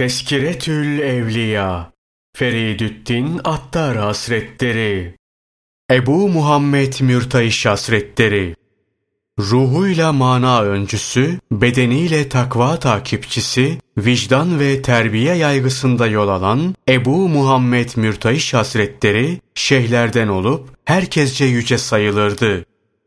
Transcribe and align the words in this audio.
Teskiretül 0.00 0.98
Evliya 0.98 1.92
Feridüddin 2.36 3.40
Attar 3.44 3.96
Hasretleri 3.96 5.14
Ebu 5.92 6.28
Muhammed 6.28 6.92
Mürtaiş 7.00 7.66
Hasretleri 7.66 8.56
Ruhuyla 9.38 10.12
mana 10.12 10.62
öncüsü, 10.62 11.38
bedeniyle 11.52 12.28
takva 12.28 12.78
takipçisi, 12.78 13.78
vicdan 13.98 14.60
ve 14.60 14.82
terbiye 14.82 15.34
yaygısında 15.34 16.06
yol 16.06 16.28
alan 16.28 16.74
Ebu 16.88 17.28
Muhammed 17.28 17.90
Mürtaiş 17.96 18.54
Hasretleri, 18.54 19.40
şeyhlerden 19.54 20.28
olup 20.28 20.68
herkesce 20.84 21.44
yüce 21.44 21.78
sayılırdı. 21.78 22.64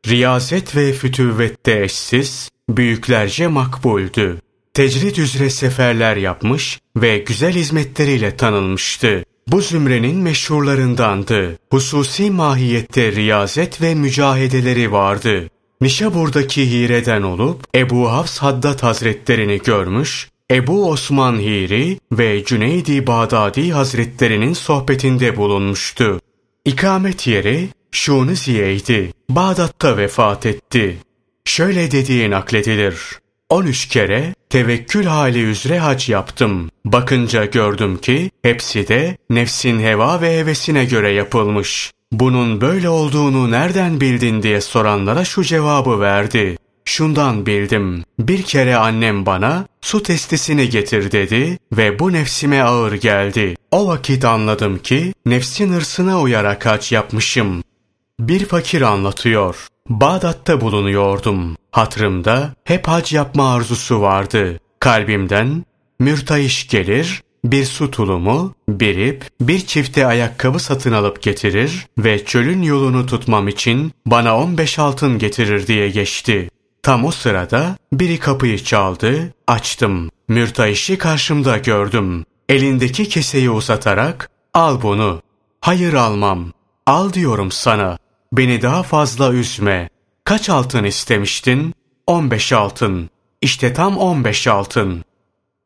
Riyazet 0.07 0.75
ve 0.75 0.93
fütüvvette 0.93 1.83
eşsiz, 1.83 2.49
büyüklerce 2.69 3.47
makbuldü 3.47 4.42
tecrid 4.73 5.15
üzere 5.15 5.49
seferler 5.49 6.15
yapmış 6.15 6.79
ve 6.95 7.17
güzel 7.17 7.53
hizmetleriyle 7.53 8.37
tanınmıştı. 8.37 9.23
Bu 9.47 9.61
zümrenin 9.61 10.15
meşhurlarındandı. 10.15 11.59
Hususi 11.71 12.31
mahiyette 12.31 13.11
riyazet 13.11 13.81
ve 13.81 13.95
mücahedeleri 13.95 14.91
vardı. 14.91 15.49
Nişabur'daki 15.81 16.71
Hire'den 16.71 17.21
olup 17.21 17.63
Ebu 17.75 18.11
Hafs 18.11 18.39
Haddad 18.39 18.83
Hazretlerini 18.83 19.57
görmüş, 19.57 20.29
Ebu 20.51 20.89
Osman 20.89 21.39
Hiri 21.39 21.99
ve 22.11 22.45
Cüneydi 22.45 23.07
Bağdadi 23.07 23.71
Hazretlerinin 23.71 24.53
sohbetinde 24.53 25.37
bulunmuştu. 25.37 26.19
İkamet 26.65 27.27
yeri 27.27 27.69
Şuniziye'ydi. 27.91 29.13
Bağdat'ta 29.29 29.97
vefat 29.97 30.45
etti. 30.45 30.97
Şöyle 31.45 31.91
dediği 31.91 32.29
nakledilir. 32.29 33.22
13 33.49 33.87
kere 33.87 34.33
tevekkül 34.49 35.05
hali 35.05 35.39
üzere 35.39 35.79
hac 35.79 36.09
yaptım. 36.09 36.69
Bakınca 36.85 37.45
gördüm 37.45 37.97
ki 37.97 38.31
hepsi 38.41 38.87
de 38.87 39.17
nefsin 39.29 39.79
heva 39.79 40.21
ve 40.21 40.37
hevesine 40.37 40.85
göre 40.85 41.11
yapılmış. 41.11 41.91
Bunun 42.11 42.61
böyle 42.61 42.89
olduğunu 42.89 43.51
nereden 43.51 44.01
bildin 44.01 44.43
diye 44.43 44.61
soranlara 44.61 45.25
şu 45.25 45.43
cevabı 45.43 45.99
verdi. 45.99 46.57
Şundan 46.85 47.45
bildim. 47.45 48.03
Bir 48.19 48.43
kere 48.43 48.75
annem 48.75 49.25
bana 49.25 49.67
su 49.81 50.03
testisini 50.03 50.69
getir 50.69 51.11
dedi 51.11 51.57
ve 51.71 51.99
bu 51.99 52.13
nefsime 52.13 52.61
ağır 52.61 52.93
geldi. 52.93 53.55
O 53.71 53.87
vakit 53.87 54.25
anladım 54.25 54.79
ki 54.79 55.13
nefsin 55.25 55.73
hırsına 55.73 56.21
uyarak 56.21 56.65
hac 56.65 56.91
yapmışım. 56.91 57.63
Bir 58.19 58.45
fakir 58.45 58.81
anlatıyor. 58.81 59.67
Bağdat'ta 59.89 60.61
bulunuyordum. 60.61 61.55
Hatrımda 61.73 62.53
hep 62.63 62.87
hac 62.87 63.13
yapma 63.13 63.53
arzusu 63.53 64.01
vardı. 64.01 64.59
Kalbimden 64.79 65.65
mürtayiş 65.99 66.67
gelir, 66.67 67.23
bir 67.45 67.65
su 67.65 67.91
tulumu, 67.91 68.55
bir 68.69 68.97
ip, 68.97 69.25
bir 69.41 69.59
çifte 69.59 70.05
ayakkabı 70.05 70.59
satın 70.59 70.91
alıp 70.91 71.21
getirir 71.21 71.87
ve 71.97 72.25
çölün 72.25 72.61
yolunu 72.61 73.05
tutmam 73.05 73.47
için 73.47 73.91
bana 74.05 74.37
15 74.37 74.79
altın 74.79 75.17
getirir 75.19 75.67
diye 75.67 75.89
geçti. 75.89 76.49
Tam 76.83 77.05
o 77.05 77.11
sırada 77.11 77.77
biri 77.93 78.19
kapıyı 78.19 78.63
çaldı, 78.63 79.33
açtım. 79.47 80.09
Mürtayişi 80.27 80.97
karşımda 80.97 81.57
gördüm. 81.57 82.25
Elindeki 82.49 83.09
keseyi 83.09 83.49
uzatarak, 83.49 84.29
al 84.53 84.81
bunu. 84.81 85.21
Hayır 85.61 85.93
almam. 85.93 86.51
Al 86.85 87.13
diyorum 87.13 87.51
sana. 87.51 87.97
Beni 88.33 88.61
daha 88.61 88.83
fazla 88.83 89.33
üzme. 89.33 89.89
Kaç 90.25 90.49
altın 90.49 90.83
istemiştin? 90.83 91.73
15 92.07 92.53
altın. 92.53 93.09
İşte 93.41 93.73
tam 93.73 93.97
15 93.97 94.47
altın. 94.47 95.03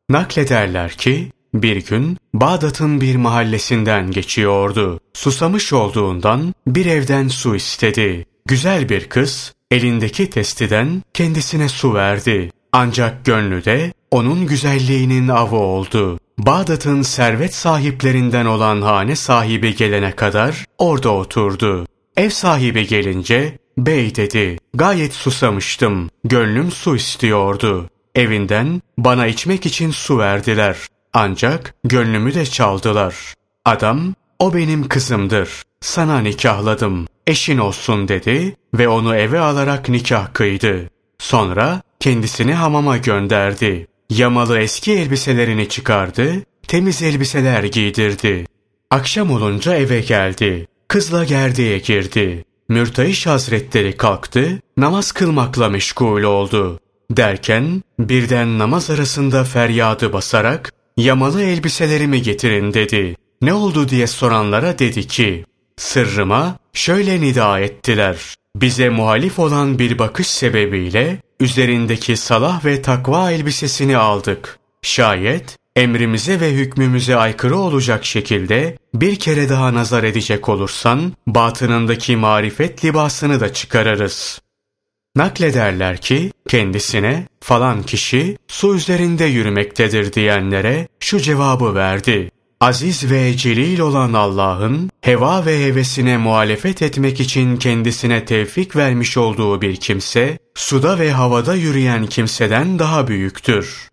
Naklederler 0.10 0.92
ki 0.92 1.32
bir 1.54 1.86
gün 1.86 2.18
Bağdat'ın 2.34 3.02
bir 3.02 3.16
mahallesinden 3.16 4.12
geçiyordu. 4.12 5.00
Susamış 5.14 5.74
olduğundan 5.74 6.54
bir 6.68 6.86
evden 6.86 7.28
su 7.28 7.56
istedi. 7.56 8.26
Güzel 8.46 8.90
bir 8.90 9.10
kız 9.10 9.54
elindeki 9.72 10.30
testiden 10.30 11.04
kendisine 11.14 11.70
su 11.70 11.94
verdi. 11.94 12.52
Ancak 12.72 13.26
gönlü 13.26 13.66
de 13.66 13.94
onun 14.12 14.48
güzelliğinin 14.48 15.28
avı 15.28 15.56
oldu. 15.56 16.20
Bağdat'ın 16.38 17.02
servet 17.02 17.56
sahiplerinden 17.56 18.46
olan 18.46 18.82
hane 18.82 19.16
sahibi 19.16 19.76
gelene 19.76 20.12
kadar 20.12 20.66
orada 20.78 21.10
oturdu. 21.10 21.86
Ev 22.17 22.30
sahibi 22.30 22.88
gelince 22.88 23.58
Bey 23.77 24.15
dedi, 24.15 24.58
gayet 24.73 25.14
susamıştım. 25.14 26.10
Gönlüm 26.23 26.71
su 26.71 26.95
istiyordu. 26.95 27.89
Evinden 28.15 28.82
bana 28.98 29.27
içmek 29.27 29.65
için 29.65 29.92
su 29.92 30.17
verdiler. 30.17 30.77
Ancak 31.14 31.76
gönlümü 31.83 32.33
de 32.33 32.45
çaldılar. 32.45 33.16
Adam, 33.66 34.14
o 34.39 34.54
benim 34.54 34.87
kızımdır. 34.87 35.64
Sana 35.82 36.20
nikahladım. 36.20 37.08
Eşin 37.27 37.58
olsun 37.58 38.08
dedi 38.08 38.55
ve 38.73 38.87
onu 38.87 39.16
eve 39.16 39.39
alarak 39.39 39.89
nikah 39.89 40.33
kıydı. 40.33 40.89
Sonra 41.20 41.82
kendisini 41.99 42.54
hamama 42.54 42.98
gönderdi. 42.98 43.87
Yamalı 44.10 44.60
eski 44.60 44.93
elbiselerini 44.93 45.70
çıkardı, 45.70 46.33
temiz 46.67 47.02
elbiseler 47.02 47.64
giydirdi. 47.64 48.45
Akşam 48.92 49.32
olunca 49.32 49.76
eve 49.76 49.99
geldi. 49.99 50.67
Kızla 50.87 51.23
gerdeğe 51.23 51.77
girdi. 51.77 52.45
Mürtayiş 52.70 53.28
Hazretleri 53.28 53.98
kalktı, 53.98 54.60
namaz 54.78 55.11
kılmakla 55.11 55.70
meşgul 55.70 56.23
oldu. 56.23 56.80
Derken 57.11 57.83
birden 58.00 58.60
namaz 58.60 58.89
arasında 58.89 59.44
feryadı 59.44 60.14
basarak 60.14 60.73
yamalı 60.98 61.44
elbiselerimi 61.44 62.22
getirin 62.22 62.73
dedi. 62.73 63.16
Ne 63.42 63.54
oldu 63.54 63.89
diye 63.89 64.08
soranlara 64.08 64.80
dedi 64.80 65.08
ki 65.08 65.45
sırrıma 65.78 66.58
şöyle 66.73 67.22
nida 67.22 67.60
ettiler. 67.60 68.36
Bize 68.55 68.89
muhalif 68.89 69.39
olan 69.39 69.80
bir 69.80 69.99
bakış 69.99 70.28
sebebiyle 70.28 71.17
üzerindeki 71.39 72.17
salah 72.17 72.66
ve 72.66 72.82
takva 72.82 73.32
elbisesini 73.32 73.98
aldık. 73.98 74.60
Şayet 74.82 75.58
emrimize 75.77 76.39
ve 76.39 76.52
hükmümüze 76.52 77.15
aykırı 77.15 77.58
olacak 77.58 78.05
şekilde 78.05 78.77
bir 78.93 79.15
kere 79.15 79.49
daha 79.49 79.73
nazar 79.73 80.04
edecek 80.04 80.49
olursan 80.49 81.14
batınındaki 81.27 82.15
marifet 82.15 82.86
libasını 82.86 83.39
da 83.39 83.54
çıkarırız. 83.54 84.42
Naklederler 85.16 85.98
ki 85.98 86.32
kendisine 86.49 87.27
falan 87.42 87.83
kişi 87.83 88.37
su 88.48 88.76
üzerinde 88.76 89.26
yürümektedir 89.26 90.14
diyenlere 90.14 90.87
şu 90.99 91.20
cevabı 91.20 91.76
verdi. 91.76 92.32
Aziz 92.60 93.11
ve 93.11 93.37
celil 93.37 93.80
olan 93.80 94.14
Allah'ın 94.14 94.89
heva 95.02 95.45
ve 95.45 95.66
hevesine 95.66 96.17
muhalefet 96.17 96.82
etmek 96.82 97.20
için 97.20 97.58
kendisine 97.58 98.26
tevfik 98.26 98.76
vermiş 98.76 99.17
olduğu 99.17 99.61
bir 99.61 99.76
kimse, 99.76 100.37
suda 100.55 100.99
ve 100.99 101.11
havada 101.11 101.55
yürüyen 101.55 102.05
kimseden 102.05 102.80
daha 102.80 103.08
büyüktür. 103.08 103.89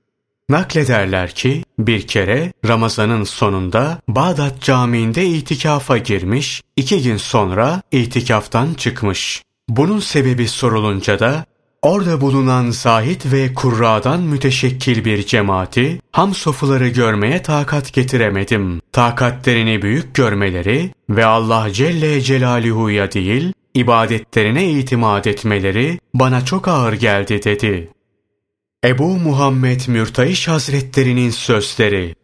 Naklederler 0.49 1.31
ki 1.31 1.65
bir 1.78 2.06
kere 2.06 2.53
Ramazan'ın 2.69 3.25
sonunda 3.25 3.99
Bağdat 4.09 4.62
Camii'nde 4.62 5.27
itikafa 5.27 5.99
girmiş, 5.99 6.62
iki 6.77 7.03
gün 7.03 7.16
sonra 7.16 7.82
itikaftan 7.93 8.75
çıkmış. 8.75 9.43
Bunun 9.69 9.99
sebebi 9.99 10.49
sorulunca 10.49 11.19
da 11.21 11.44
orada 11.82 12.21
bulunan 12.21 12.71
zahit 12.71 13.32
ve 13.32 13.55
kurradan 13.55 14.21
müteşekkil 14.21 15.05
bir 15.05 15.27
cemaati 15.27 16.00
ham 16.12 16.34
sofuları 16.34 16.88
görmeye 16.88 17.43
takat 17.43 17.93
getiremedim. 17.93 18.81
Takatlerini 18.93 19.82
büyük 19.82 20.15
görmeleri 20.15 20.91
ve 21.11 21.25
Allah 21.25 21.72
Celle 21.72 22.21
Celaluhu'ya 22.21 23.12
değil, 23.12 23.53
ibadetlerine 23.75 24.71
itimat 24.71 25.26
etmeleri 25.26 25.99
bana 26.15 26.44
çok 26.44 26.69
ağır 26.69 26.93
geldi 26.93 27.43
dedi. 27.44 27.91
Ebu 28.84 29.19
Muhammed 29.19 29.81
Mürtayiş 29.89 30.49
Hazretlerinin 30.49 31.31
sözleri 31.31 32.15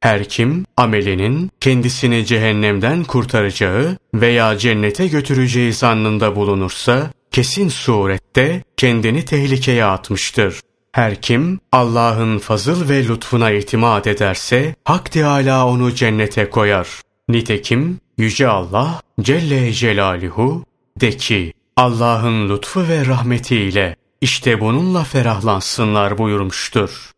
her 0.00 0.28
kim 0.28 0.64
amelinin 0.76 1.50
kendisini 1.60 2.26
cehennemden 2.26 3.04
kurtaracağı 3.04 3.98
veya 4.14 4.58
cennete 4.58 5.06
götüreceği 5.06 5.72
zannında 5.72 6.36
bulunursa 6.36 7.10
kesin 7.30 7.68
surette 7.68 8.62
kendini 8.76 9.24
tehlikeye 9.24 9.84
atmıştır. 9.84 10.60
Her 10.92 11.22
kim 11.22 11.60
Allah'ın 11.72 12.38
fazıl 12.38 12.88
ve 12.88 13.08
lütfuna 13.08 13.50
itimat 13.50 14.06
ederse 14.06 14.74
Hak 14.84 15.12
Teâlâ 15.12 15.66
onu 15.66 15.94
cennete 15.94 16.50
koyar. 16.50 16.88
Nitekim 17.28 18.00
Yüce 18.18 18.48
Allah 18.48 19.00
Celle 19.20 19.72
Celaluhu 19.72 20.64
de 21.00 21.10
ki 21.10 21.52
Allah'ın 21.76 22.48
lütfu 22.48 22.88
ve 22.88 23.06
rahmetiyle 23.06 23.96
işte 24.20 24.60
bununla 24.60 25.04
ferahlansınlar 25.04 26.18
buyurmuştur. 26.18 27.10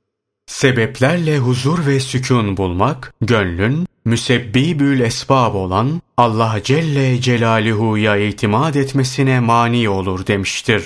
Sebeplerle 0.47 1.39
huzur 1.39 1.87
ve 1.87 2.01
sükun 2.01 2.57
bulmak, 2.57 3.15
gönlün 3.21 3.87
müsebbibül 4.05 5.01
esbab 5.01 5.55
olan 5.55 6.03
Allah 6.17 6.61
Celle 6.65 7.21
Celaluhu'ya 7.21 8.17
itimat 8.17 8.77
etmesine 8.77 9.41
mani 9.41 9.89
olur 9.89 10.27
demiştir. 10.27 10.85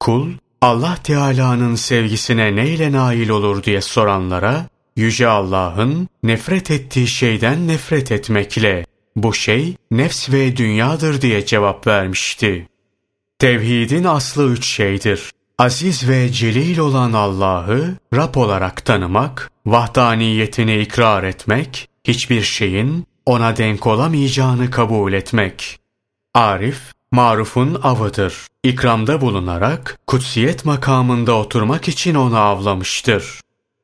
Kul, 0.00 0.28
Allah 0.60 0.96
Teala'nın 1.04 1.74
sevgisine 1.74 2.56
neyle 2.56 2.92
nail 2.92 3.28
olur 3.28 3.62
diye 3.62 3.80
soranlara, 3.80 4.66
Yüce 4.96 5.26
Allah'ın 5.28 6.08
nefret 6.22 6.70
ettiği 6.70 7.06
şeyden 7.06 7.68
nefret 7.68 8.12
etmekle 8.12 8.86
bu 9.16 9.34
şey 9.34 9.76
nefs 9.90 10.30
ve 10.30 10.56
dünyadır 10.56 11.20
diye 11.20 11.46
cevap 11.46 11.86
vermişti. 11.86 12.68
Tevhidin 13.40 14.04
aslı 14.04 14.46
üç 14.46 14.66
şeydir. 14.66 15.30
Aziz 15.58 16.08
ve 16.08 16.32
celil 16.32 16.78
olan 16.78 17.12
Allah'ı 17.12 17.96
Rab 18.14 18.34
olarak 18.34 18.84
tanımak, 18.84 19.50
vahdaniyetini 19.66 20.80
ikrar 20.80 21.24
etmek, 21.24 21.88
hiçbir 22.04 22.42
şeyin 22.42 23.06
ona 23.26 23.56
denk 23.56 23.86
olamayacağını 23.86 24.70
kabul 24.70 25.12
etmek. 25.12 25.78
Arif, 26.34 26.80
marufun 27.12 27.80
avıdır. 27.82 28.34
İkramda 28.62 29.20
bulunarak 29.20 29.98
kutsiyet 30.06 30.64
makamında 30.64 31.32
oturmak 31.32 31.88
için 31.88 32.14
onu 32.14 32.38
avlamıştır. 32.38 33.40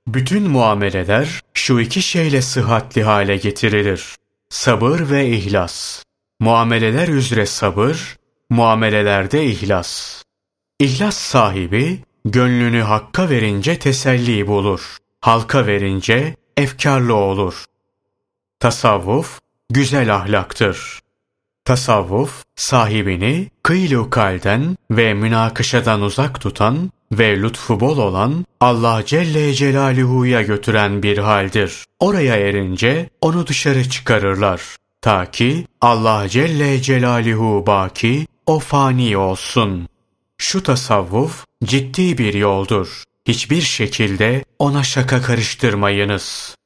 Bütün 0.07 0.51
muameleler 0.51 1.41
şu 1.55 1.81
iki 1.81 2.03
şeyle 2.03 2.43
sıhhatli 2.43 3.03
hale 3.03 3.37
getirilir. 3.37 4.05
Sabır 4.49 5.11
ve 5.11 5.29
ihlas. 5.29 6.03
Muameleler 6.41 7.09
üzere 7.09 7.47
sabır, 7.47 8.17
muamelelerde 8.51 9.45
ihlas. 9.45 10.23
İhlas 10.81 11.17
sahibi 11.17 12.03
gönlünü 12.25 12.81
hakka 12.81 13.31
verince 13.31 13.79
teselli 13.79 14.47
bulur. 14.47 14.97
Halka 15.21 15.67
verince 15.67 16.37
efkarlı 16.57 17.15
olur. 17.15 17.65
Tasavvuf 18.61 19.41
güzel 19.71 20.15
ahlaktır. 20.15 21.01
Tasavvuf 21.65 22.45
sahibini 22.57 23.51
kıylu 23.63 24.11
kalden 24.11 24.77
ve 24.91 25.15
münakaşadan 25.15 26.03
uzak 26.03 26.41
tutan 26.41 26.91
ve 27.13 27.43
lütfu 27.43 27.81
bol 27.81 27.99
olan 27.99 28.45
Allah 28.61 29.03
Celle 29.07 29.55
Celaluhu'ya 29.55 30.43
götüren 30.43 31.03
bir 31.03 31.19
haldir. 31.19 31.85
Oraya 32.01 32.37
erince 32.37 33.09
onu 33.21 33.47
dışarı 33.47 33.89
çıkarırlar. 33.89 34.63
Ta 35.03 35.31
ki 35.31 35.67
Allah 35.81 36.29
Celle 36.29 36.83
Celaluhu 36.83 37.67
baki 37.67 38.27
o 38.47 38.59
fani 38.59 39.17
olsun. 39.17 39.89
Şu 40.39 40.63
tasavvuf 40.63 41.45
ciddi 41.65 42.19
bir 42.19 42.35
yoldur. 42.35 43.03
Hiçbir 43.29 43.63
şekilde 43.63 44.45
ona 44.59 44.83
şaka 44.83 45.23
karıştırmayınız. 45.23 46.57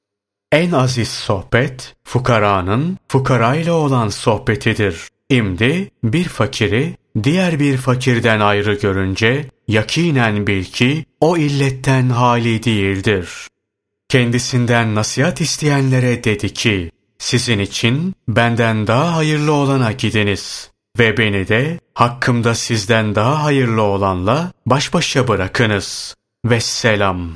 En 0.52 0.72
aziz 0.72 1.08
sohbet, 1.08 1.94
fukaranın 2.04 2.98
fukarayla 3.08 3.72
olan 3.72 4.08
sohbetidir. 4.08 5.08
İmdi 5.28 5.90
bir 6.04 6.24
fakiri 6.24 6.96
diğer 7.22 7.60
bir 7.60 7.76
fakirden 7.76 8.40
ayrı 8.40 8.74
görünce 8.74 9.46
yakinen 9.68 10.46
bil 10.46 10.64
ki 10.64 11.04
o 11.20 11.36
illetten 11.36 12.08
hali 12.08 12.64
değildir. 12.64 13.28
Kendisinden 14.08 14.94
nasihat 14.94 15.40
isteyenlere 15.40 16.24
dedi 16.24 16.52
ki, 16.52 16.90
sizin 17.18 17.58
için 17.58 18.14
benden 18.28 18.86
daha 18.86 19.16
hayırlı 19.16 19.52
olana 19.52 19.92
gidiniz 19.92 20.69
ve 20.98 21.16
beni 21.18 21.48
de 21.48 21.80
hakkımda 21.94 22.54
sizden 22.54 23.14
daha 23.14 23.44
hayırlı 23.44 23.82
olanla 23.82 24.52
baş 24.66 24.94
başa 24.94 25.28
bırakınız. 25.28 26.14
Vesselam. 26.44 27.30